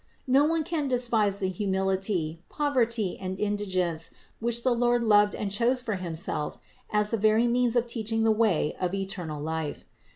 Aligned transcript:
No 0.25 0.45
one 0.45 0.63
can 0.63 0.87
despise 0.87 1.37
the 1.37 1.47
humility, 1.49 2.41
poverty 2.49 3.19
and 3.21 3.39
indigence, 3.39 4.09
which 4.39 4.63
the 4.63 4.73
Lord 4.73 5.03
loved 5.03 5.35
and 5.35 5.51
chose 5.51 5.79
for 5.79 5.97
Himself 5.97 6.57
as 6.89 7.11
the 7.11 7.17
very 7.17 7.47
means 7.47 7.75
of 7.75 7.85
teaching 7.85 8.23
the 8.23 8.31
way 8.31 8.75
of 8.79 8.95
eternal 8.95 9.39
life. 9.39 9.85